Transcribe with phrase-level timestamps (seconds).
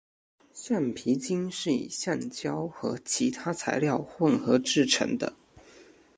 [0.51, 5.35] 橡皮筋是以橡胶和其他材料混合制成的。